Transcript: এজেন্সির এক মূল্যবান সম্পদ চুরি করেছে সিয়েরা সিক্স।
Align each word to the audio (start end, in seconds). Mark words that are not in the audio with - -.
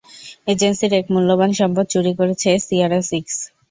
এজেন্সির 0.47 0.91
এক 0.93 1.05
মূল্যবান 1.13 1.51
সম্পদ 1.59 1.85
চুরি 1.93 2.11
করেছে 2.19 2.49
সিয়েরা 2.65 2.99
সিক্স। 3.09 3.35